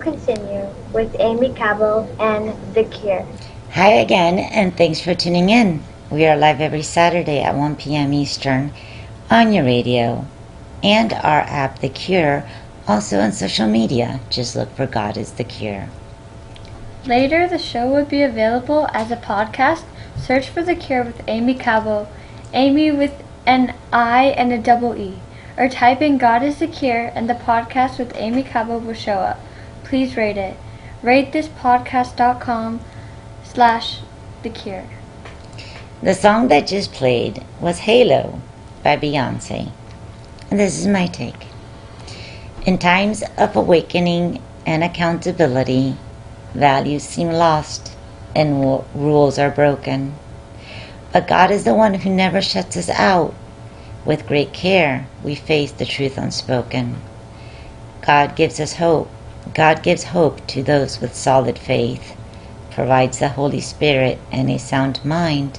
[0.00, 3.26] Continue with Aimee Cabo and The Cure.
[3.72, 5.82] Hi again, and thanks for tuning in.
[6.10, 8.12] We are live every Saturday at 1 p.m.
[8.12, 8.72] Eastern
[9.30, 10.24] on your radio
[10.82, 12.48] and our app, The Cure,
[12.86, 14.20] also on social media.
[14.30, 15.88] Just look for God is The Cure.
[17.04, 19.82] Later, the show will be available as a podcast.
[20.16, 22.08] Search for The Cure with Aimee Cabo,
[22.52, 25.20] Aimee with an I and a double E,
[25.56, 29.18] or type in God is the Cure and the podcast with Aimee Cabo will show
[29.18, 29.40] up.
[29.88, 30.54] Please rate it.
[31.02, 32.80] RateThisPodcast.com
[33.42, 34.00] slash
[34.42, 34.84] The Cure.
[36.02, 38.38] The song that just played was Halo
[38.84, 39.72] by Beyonce.
[40.50, 41.46] And this is my take.
[42.66, 45.96] In times of awakening and accountability,
[46.52, 47.96] values seem lost
[48.36, 50.14] and w- rules are broken.
[51.14, 53.34] But God is the one who never shuts us out.
[54.04, 56.96] With great care, we face the truth unspoken.
[58.02, 59.08] God gives us hope.
[59.54, 62.16] God gives hope to those with solid faith,
[62.70, 65.58] provides the Holy Spirit and a sound mind.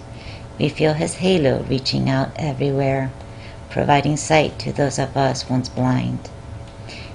[0.59, 3.11] We feel His halo reaching out everywhere,
[3.69, 6.29] providing sight to those of us once blind.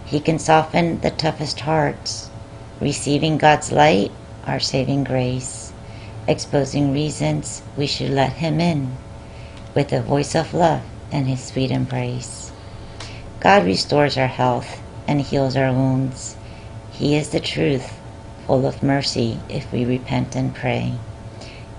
[0.04, 2.30] He can soften the toughest hearts,
[2.80, 4.10] receiving God's light,
[4.46, 5.72] our saving grace,
[6.26, 8.96] exposing reasons we should let Him in,
[9.74, 12.52] with a voice of love and His sweet embrace.
[13.40, 16.36] God restores our health and heals our wounds.
[16.94, 17.92] He is the truth,
[18.46, 20.94] full of mercy if we repent and pray.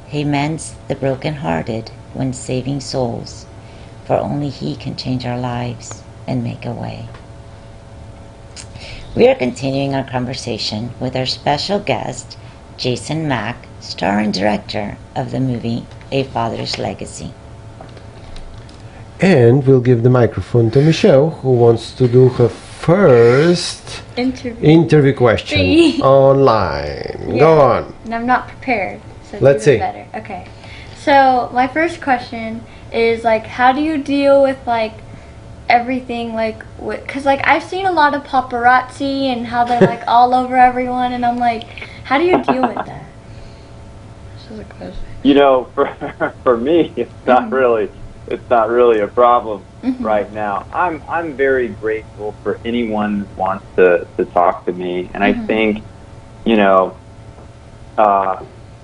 [0.08, 3.46] He mends the broken-hearted when saving souls,
[4.04, 7.08] for only He can change our lives and make a way.
[9.16, 12.38] We are continuing our conversation with our special guest,
[12.76, 17.34] Jason Mac, star and director of the movie A Father's Legacy.
[19.22, 22.50] And we'll give the microphone to Michelle, who wants to do her
[22.86, 24.64] first Interview.
[24.64, 26.00] interview question Three.
[26.02, 27.38] online.
[27.40, 27.96] Go on.
[28.04, 29.02] And I'm not prepared.
[29.24, 29.80] So Let's see.
[29.80, 30.06] Better.
[30.14, 30.48] Okay.
[30.96, 32.64] So my first question
[32.94, 34.94] is like, how do you deal with like
[35.68, 40.36] everything like because like I've seen a lot of paparazzi and how they're like all
[40.36, 41.64] over everyone, and I'm like,
[42.04, 43.06] how do you deal with that?
[44.36, 45.04] This is a question.
[45.24, 45.88] You know, for
[46.44, 47.56] for me, it's not mm-hmm.
[47.56, 47.92] really
[48.28, 50.04] it's not really a problem Mhm.
[50.04, 50.66] right now.
[50.72, 55.34] I'm I'm very grateful for anyone who wants to to talk to me, and I
[55.34, 55.48] Mhm.
[55.48, 55.86] think,
[56.46, 56.98] you know,
[57.98, 58.38] uh,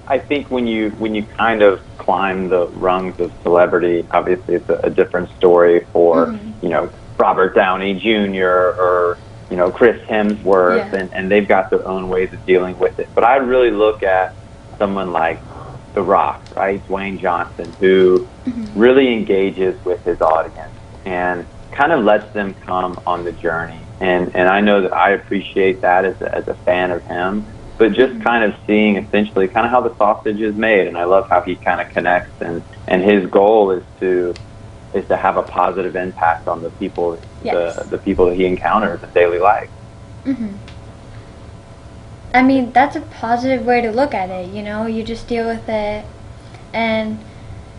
[0.08, 4.70] I think when you when you kind of climb the rungs of celebrity, obviously it's
[4.70, 6.56] a, a different story for Mhm.
[6.62, 6.90] you know
[7.20, 8.46] Robert Downey Jr.
[8.48, 9.20] or
[9.50, 11.00] you know Chris Hemsworth, Yeah.
[11.00, 13.10] and and they've got their own ways of dealing with it.
[13.16, 14.36] But I really look at
[14.80, 15.44] someone like
[15.94, 18.30] The Rock, right, Dwayne Johnson, who
[18.74, 20.74] really engages with his audience
[21.06, 23.90] and kind of lets them come on the journey.
[24.00, 27.54] And and I know that I appreciate that as a, as a fan of him.
[27.78, 31.06] But just kind of seeing essentially kind of how the sausage is made, and I
[31.06, 34.38] love how he kind of connects, and and his goal is to
[34.94, 37.76] is to have a positive impact on the people Yes.
[37.80, 39.70] the the people that he encounters in daily life.
[40.26, 40.58] hmm
[42.34, 44.86] I mean, that's a positive way to look at it, you know?
[44.86, 46.06] You just deal with it.
[46.74, 47.20] And,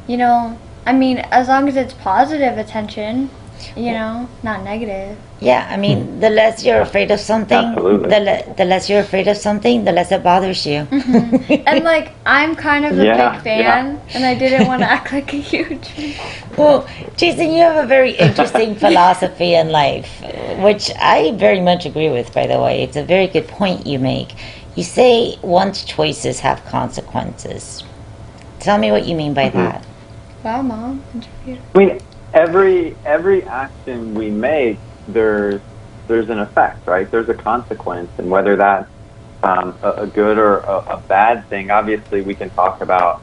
[0.06, 3.30] you know, I mean, as long as it's positive attention,
[3.76, 5.16] you know, not negative.
[5.40, 8.08] Yeah, I mean, the less you're afraid of something, Absolutely.
[8.10, 10.86] the, le- the less you're afraid of something, the less it bothers you.
[11.66, 15.12] And, like, I'm kind of a Yeah, big fan, and I didn't want to act
[15.12, 15.90] like a huge.
[16.56, 16.86] Well,
[17.16, 20.22] Jason, you have a very interesting philosophy in life,
[20.58, 22.82] which I very much agree with, by the way.
[22.82, 24.34] It's a very good point you make.
[24.76, 27.82] You say one's choices have consequences.
[28.60, 29.58] Tell me what you mean by Mm-hmm.
[29.58, 29.86] that.
[30.44, 31.04] Wow, Mom.
[31.14, 31.60] Interviewed.
[31.74, 32.00] I mean,
[32.34, 35.62] every every action we make, there's
[36.08, 37.08] there's an effect, right?
[37.10, 38.88] There's a consequence, and whether that's
[39.42, 43.16] um, a, a good or a, a bad thing, obviously we can talk about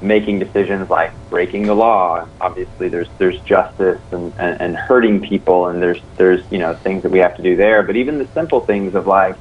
[0.00, 2.26] making decisions like breaking the law.
[2.40, 7.02] Obviously, there's there's justice and, and, and hurting people, and there's there's you know things
[7.02, 7.82] that we have to do there.
[7.86, 9.36] But even the simple things of like,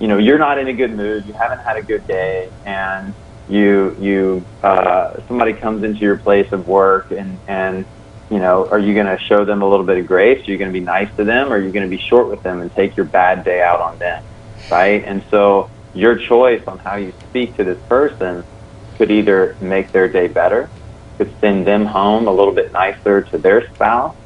[0.00, 3.14] you know, you're not in a good mood, you haven't had a good day, and
[3.46, 7.86] you you uh, somebody comes into your place of work and and
[8.30, 10.46] you know are you going to show them a little bit of grace?
[10.46, 11.52] Are you going to be nice to them?
[11.52, 13.80] Or are you going to be short with them and take your bad day out
[13.80, 14.22] on them
[14.70, 15.04] right?
[15.06, 18.44] And so your choice on how you speak to this person
[18.96, 20.70] could either make their day better
[21.18, 24.16] could send them home a little bit nicer to their spouse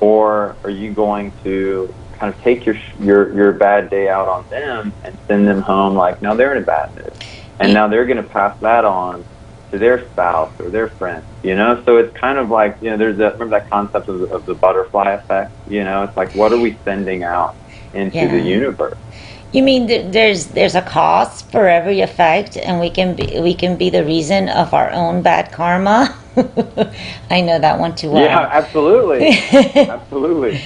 [0.00, 4.46] or are you going to kind of take your your your bad day out on
[4.50, 7.12] them and send them home like now they're in a bad mood.
[7.60, 9.26] And now they're going to pass that on
[9.74, 12.96] to their spouse or their friend you know so it's kind of like you know
[12.96, 16.30] there's that remember that concept of the, of the butterfly effect you know it's like
[16.34, 17.54] what are we sending out
[17.92, 18.30] into Yeah.
[18.36, 18.98] the universe
[19.54, 23.54] You mean th- there's there's a cost for every effect, and we can be we
[23.62, 25.98] can be the reason of our own bad karma.
[27.30, 28.24] I know that one too well.
[28.26, 29.20] Yeah, absolutely,
[29.98, 30.58] absolutely.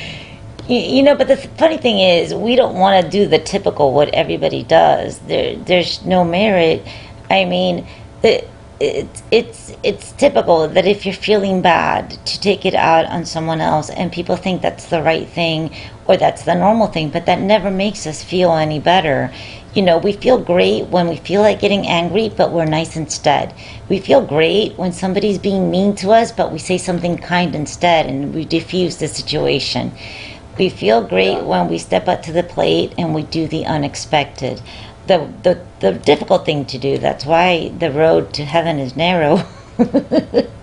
[0.73, 3.93] You, you know, but the funny thing is, we don't want to do the typical
[3.93, 5.19] what everybody does.
[5.29, 6.81] There, there's no merit.
[7.29, 7.85] I mean,
[8.23, 8.33] the,
[8.81, 13.61] it's it's it's typical that if you're feeling bad, to take it out on someone
[13.61, 15.75] else, and people think that's the right thing
[16.07, 19.33] or that's the normal thing, but that never makes us feel any better.
[19.75, 23.55] You know, we feel great when we feel like getting angry, but we're nice instead.
[23.89, 28.07] We feel great when somebody's being mean to us, but we say something kind instead,
[28.07, 29.93] and we diffuse the situation.
[30.59, 34.61] We feel great when we step up to the plate and we do the unexpected.
[35.09, 36.99] The, the, the difficult thing to do.
[36.99, 39.43] That's why the road to heaven is narrow.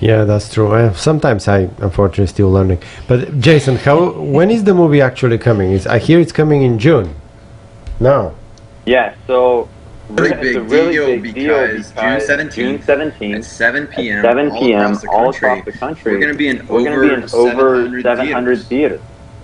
[0.00, 0.72] Yeah, that's true.
[0.74, 2.82] Uh, sometimes I, unfortunately, still learning.
[3.08, 5.72] But Jason, how when is the movie actually coming?
[5.72, 7.14] It's, I hear it's coming in June.
[8.00, 8.34] No.
[8.84, 9.68] Yeah, so
[10.10, 13.44] Really it's big a really deal big because deal June because 17th June 17th at
[13.44, 14.22] 7 p.m.
[14.22, 16.12] 7 all across the all country, across the country.
[16.12, 18.66] We're going to be in over be in over 700 700 theaters.
[18.66, 19.00] theaters.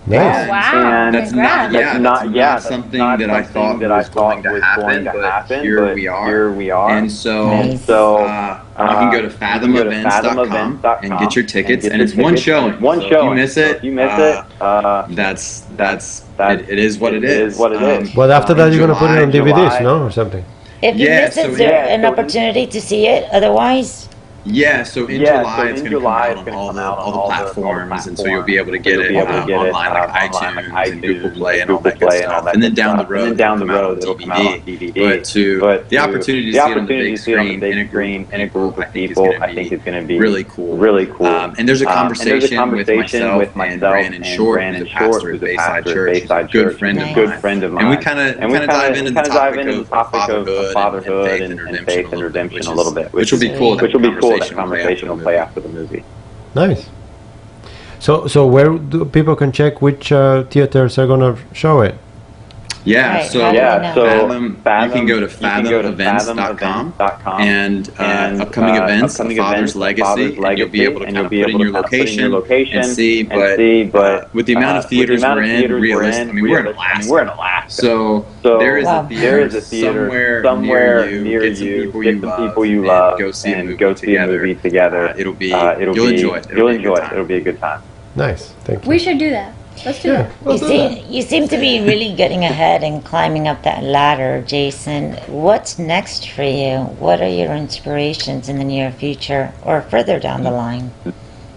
[0.07, 0.49] Nice.
[0.49, 1.73] Wow, And That's not, Congrats.
[1.75, 4.09] yeah, That's that's not- not, yeah, that's something not that I thought that I was
[4.09, 6.27] thought going to happen, going to but happen, here but we are.
[6.27, 6.91] here we are.
[6.91, 7.85] And so, Nice.
[7.85, 11.45] So, uh, you can go to you can go to fathomevents.com fathomevents.com and get your
[11.45, 12.45] tickets, and and, get it's your one tickets.
[12.47, 12.81] showing.
[12.81, 13.27] One So showing.
[13.27, 16.71] If you miss So it, if you miss uh, it, uh, that's that's That- it,
[16.71, 17.55] it is what it it is.
[17.55, 18.11] is what it Um, is.
[18.13, 20.45] But after Um, that, you're gonna put it on July- DVDs, July- no, or something.
[20.83, 23.29] If you Yeah, miss it, so is there an opportunity to see it?
[23.33, 24.09] Otherwise,
[24.45, 26.73] Yeah, so in Yeah, July so it's in going to come out it's on all
[26.73, 28.79] the, out on all the all the- all platforms, and so you'll be able to
[28.79, 31.37] get it able to get it, online like uh, online, iTunes like and Google iTunes
[31.37, 32.47] Play and and all that good Play stuff.
[32.47, 34.93] And then down the road, And then down the road, it'll come out on DVD.
[34.93, 35.17] DVD.
[35.19, 37.61] But to But the opportunity to see it on the big to see it on
[37.61, 39.91] the screen in a group of in a people, group I of think is people,
[39.91, 40.77] going to I think is going to be really cool.
[40.77, 41.27] Really cool.
[41.27, 44.81] Um, and there's a Um, there's a conversation with conversation myself and Brandon Short, who's
[44.83, 46.15] a pastor of Bayside Church.
[46.15, 47.15] He's a Bayside good friend of mine.
[47.15, 47.85] Good friend of mine.
[47.85, 51.61] And we kind of kind of dive into the topic of fatherhood, and- fatherhood and,
[51.61, 53.77] and, faith and redemption a little bit, which will be cool.
[53.79, 54.30] Which will be cool.
[54.39, 56.05] That conversation conversation will play after the movie.
[56.55, 56.89] Nice.
[57.99, 61.97] So, so where do people can check which uh, theaters are gonna show it?
[62.85, 65.37] Yeah, Right, so how do we Yeah, so Fathom, Fathom- you can go to you
[65.37, 70.03] can go to fathomevents.com fathomevents.com and, uh, and, upcoming uh, events, upcoming father's events, legacy,
[70.03, 71.61] father's and you'll be legacy, able to and kind you'll of be put in able
[71.61, 73.21] your to kind of put in your location, location and see.
[73.21, 75.43] and But, see, but, uh, with the amount uh, of with the theaters amount we're
[75.45, 77.11] of in, theaters we're in, I mean, we're in Alaska.
[77.13, 77.71] we're in Alaska.
[77.71, 79.01] So, So there is Wow.
[79.05, 81.21] a theater, there is a theater somewhere, somewhere near you.
[81.25, 81.85] near get some you.
[81.85, 84.07] people Get you love, people you and love go see a and movie go see
[84.17, 84.33] a together.
[84.39, 85.09] movie together.
[85.11, 86.47] Uh, it'll be, Uh, you'll enjoy it.
[86.51, 87.13] You'll be a good enjoy it.
[87.13, 87.83] It'll be a good time.
[88.17, 88.89] Nice, thank you.
[88.89, 89.53] We should do that.
[89.85, 90.23] Let's do Yeah.
[90.45, 90.53] that.
[90.53, 95.17] you seem you seem to be really getting ahead and climbing up that ladder, Jason.
[95.27, 96.81] What's next for you?
[96.99, 100.91] What are your inspirations in the near future or further down the line?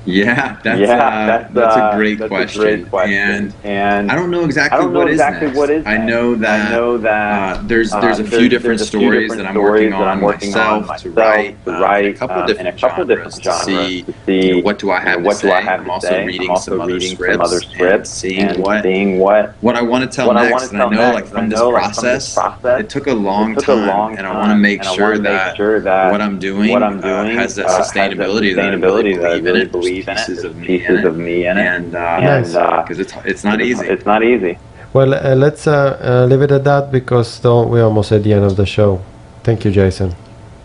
[0.05, 2.61] Yeah, that's, yeah, uh, that's, that's, uh, a great that's question.
[2.61, 3.13] A great question.
[3.13, 5.57] And And I don't know exactly don't know what is exactly next.
[5.57, 8.49] what is I know that, I know that uh, there's uh, there's a few there's-
[8.49, 10.85] different there's a few stories different that I'm stories working that on I'm working on
[10.87, 13.55] myself to write, to uh, write, a couple uh, of a different couple genres different
[13.65, 15.65] see, to see you know, what do I have what to do I say.
[15.65, 16.25] have I'm also say.
[16.25, 19.53] reading I'm also some other reading scripts some other and seeing and what seeing what
[19.61, 20.71] what I want to tell next.
[20.73, 23.85] and I know, like from this know, process, it took a long it took a
[23.85, 25.57] time, and I want to make sure that
[26.11, 29.17] what I'm doing, what I'm uh, doing has that uh, sustainability that I sustainability really
[29.17, 29.92] that I believe in it.
[30.01, 30.27] There's believe in it.
[30.27, 32.53] pieces of me pieces in it, of me in it, and Nice.
[32.53, 33.85] because it's it's not easy.
[33.87, 34.59] It's not easy.
[34.93, 38.33] Well, uh, let's uh, uh, leave it at that because though we're almost at the
[38.33, 39.01] end of the show.
[39.43, 40.15] Thank you, Jason.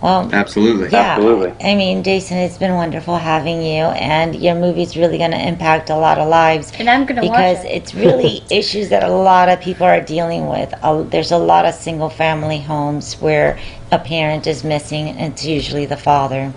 [0.01, 0.91] Well, Absolutely.
[0.91, 1.17] yeah.
[1.17, 1.55] Absolutely.
[1.61, 5.91] I mean, Jason, it's been wonderful having you, and your movie's really going to impact
[5.91, 6.73] a lot of lives.
[6.79, 7.71] And I'm gonna because watch it.
[7.83, 10.73] it's really issues that a lot of people are dealing with.
[10.85, 13.59] Uh, there's a lot of single family homes where
[13.91, 16.53] a parent is missing, and it's usually the father.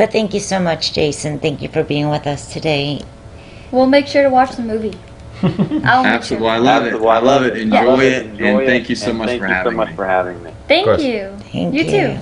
[0.00, 1.38] But thank you so much, Jason.
[1.40, 3.02] Thank you for being with us today.
[3.70, 4.98] We'll make sure to watch the movie.
[5.42, 6.24] I'll Absolutely.
[6.24, 6.40] sure.
[6.40, 6.94] Well, I love it.
[6.94, 7.58] I love it.
[7.58, 8.24] Enjoy Love it.
[8.24, 8.66] Enjoy And it.
[8.66, 9.96] thank you so And much thank for you having so much me.
[9.96, 10.52] for having me.
[10.68, 11.36] Thank you.
[11.52, 11.90] Thank you you.
[11.90, 12.18] too.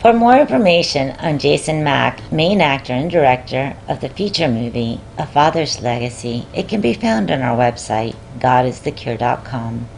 [0.00, 5.26] For more information on Jason Mac, main actor and director of the feature movie A
[5.26, 9.88] Father's Legacy, it can be found on our website, godisthecure.com,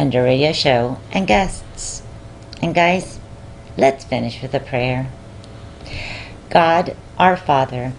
[0.00, 2.02] under radio show and guests.
[2.60, 3.20] And guys,
[3.76, 5.12] let's finish with a prayer.
[6.50, 7.92] God, our Father,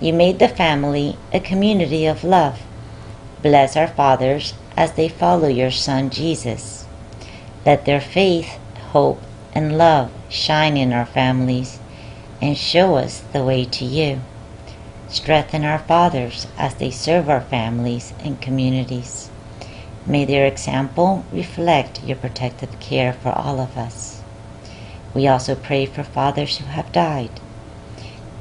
[0.00, 2.60] you made the family a community of love.
[3.42, 6.86] Bless our fathers as they follow your Son Jesus.
[7.66, 8.58] Let their faith,
[8.92, 9.20] hope,
[9.54, 11.78] and love shine in our families
[12.40, 14.20] and show us the way to you.
[15.08, 19.28] Strengthen our fathers as they serve our families and communities.
[20.06, 24.22] May their example reflect your protective care for all of us.
[25.12, 27.40] We also pray for fathers who have died,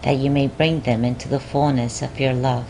[0.03, 2.67] that you may bring them into the fullness of your love.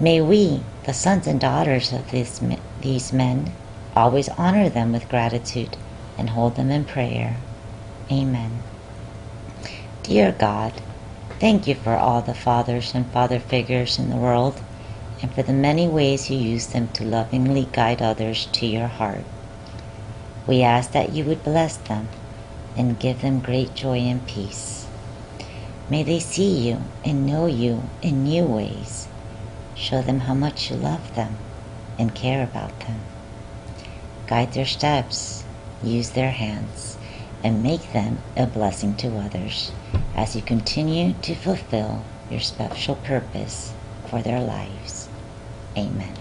[0.00, 3.52] May we, the sons and daughters of these, me- these men
[3.96, 5.76] always honor them with gratitude
[6.16, 7.36] and hold them in prayer.
[8.10, 8.62] Amen.
[10.04, 10.72] Dear God,
[11.40, 14.60] thank you for all the fathers and father figures in the world
[15.20, 19.24] and for the many ways you use them to lovingly guide others to your heart.
[20.46, 22.08] We ask that you would bless them
[22.76, 24.77] and give them great joy and peace.
[25.90, 29.08] May they see you and know you in new ways.
[29.74, 31.36] Show them how much you love them
[31.98, 33.00] and care about them.
[34.26, 35.44] Guide their steps,
[35.82, 36.98] use their hands,
[37.42, 39.72] and make them a blessing to others
[40.14, 43.72] as you continue to fulfill your special purpose
[44.08, 45.08] for their lives.
[45.76, 46.14] Amen.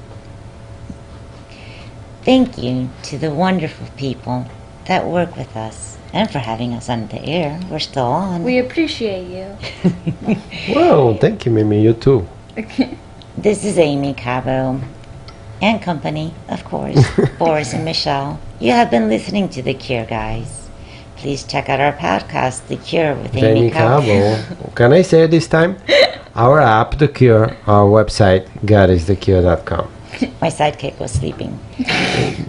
[2.23, 4.45] Thank you to the wonderful people
[4.85, 7.59] that work with us and for having us on the air.
[7.69, 8.43] We're still on.
[8.43, 9.47] We appreciate you.
[10.75, 11.81] Well, thank you, Mimi.
[11.81, 12.27] You too.
[12.57, 12.97] Okay.
[13.37, 14.81] This is Aimee Cabo
[15.61, 16.99] and company, of course,
[17.39, 18.39] Boris and Michelle.
[18.59, 20.67] You have been listening to The Cure, guys.
[21.15, 24.01] Please check out our podcast, The Cure with Aimee, Jamie Cabo.
[24.01, 24.71] Cabo.
[24.75, 25.77] Can I say it this time?
[26.35, 29.96] Our app, The Cure, our website, godisthecure.com.
[30.41, 31.59] My sidekick was sleeping.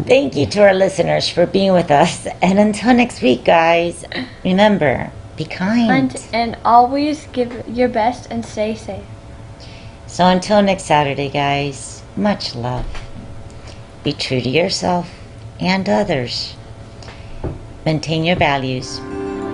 [0.06, 2.26] Thank you to our listeners for being with us.
[2.42, 4.04] And until next week, guys,
[4.44, 5.90] remember, be kind.
[5.90, 9.04] And and always give your best and stay safe.
[10.06, 12.86] So until next Saturday, guys, much love.
[14.04, 15.10] Be true to yourself
[15.60, 16.54] and others.
[17.84, 19.00] Maintain your values,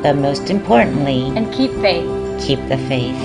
[0.03, 2.07] but most importantly, And keep faith.
[2.41, 3.17] keep the faith.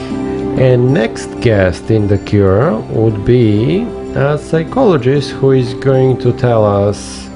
[0.60, 3.86] And next guest in The Cure would be
[4.16, 7.28] a psychologist who is going to tell us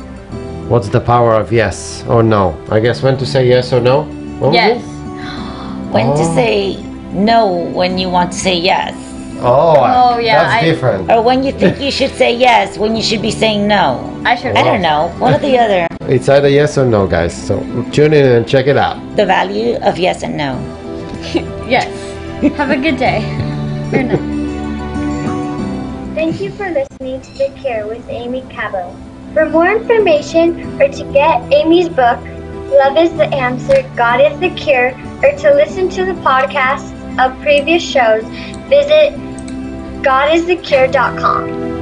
[0.68, 2.58] what's the power of yes or no.
[2.70, 4.04] I guess when to say yes or no?
[4.40, 4.82] What Yes.
[4.82, 4.86] it?
[5.94, 6.36] When to Oh.
[6.36, 6.78] say
[7.14, 8.94] no when you want to say yes.
[9.42, 11.12] Oh, Oh, yeah, that's I- different.
[11.12, 14.00] Or when you think you should say yes when you should be saying no.
[14.26, 14.56] I should.
[14.56, 15.12] I don't know.
[15.20, 15.88] One or the other.
[16.08, 17.34] It's either yes or no, guys.
[17.34, 17.60] So
[17.92, 18.98] tune in and check it out.
[19.16, 20.58] The value of yes and no.
[21.68, 21.88] Yes.
[22.58, 23.22] Have a good day.
[23.94, 24.33] Or night.
[26.24, 28.96] Thank you for listening to The Cure with Aimee Cabo.
[29.34, 32.18] For more information or to get Aimee's book,
[32.72, 37.38] Love is the Answer, God is the Cure, or to listen to the podcasts of
[37.42, 38.24] previous shows,
[38.70, 39.14] visit
[40.02, 41.73] godisthecure.com.